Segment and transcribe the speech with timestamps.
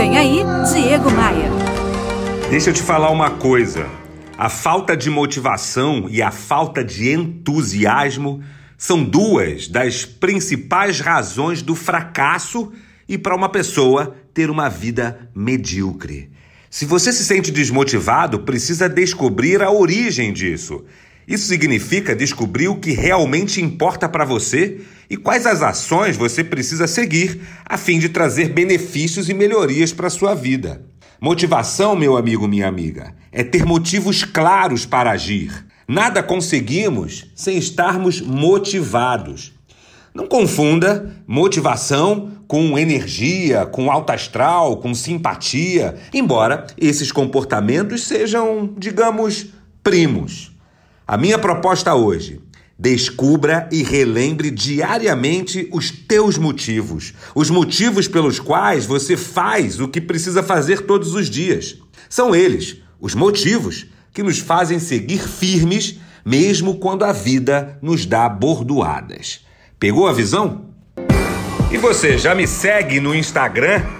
[0.00, 0.38] Vem aí,
[0.72, 1.50] Diego Maia.
[2.48, 3.86] Deixa eu te falar uma coisa.
[4.38, 8.42] A falta de motivação e a falta de entusiasmo
[8.78, 12.72] são duas das principais razões do fracasso
[13.06, 16.30] e para uma pessoa ter uma vida medíocre.
[16.70, 20.82] Se você se sente desmotivado, precisa descobrir a origem disso.
[21.30, 26.88] Isso significa descobrir o que realmente importa para você e quais as ações você precisa
[26.88, 30.84] seguir a fim de trazer benefícios e melhorias para a sua vida.
[31.20, 35.64] Motivação, meu amigo, minha amiga, é ter motivos claros para agir.
[35.86, 39.52] Nada conseguimos sem estarmos motivados.
[40.12, 49.46] Não confunda motivação com energia, com alta astral, com simpatia, embora esses comportamentos sejam, digamos,
[49.80, 50.50] primos.
[51.10, 52.40] A minha proposta hoje
[52.78, 60.00] Descubra e relembre diariamente os teus motivos, os motivos pelos quais você faz o que
[60.00, 61.76] precisa fazer todos os dias.
[62.08, 68.28] São eles, os motivos, que nos fazem seguir firmes, mesmo quando a vida nos dá
[68.28, 69.44] bordoadas.
[69.80, 70.66] Pegou a visão?
[71.72, 73.99] E você já me segue no Instagram?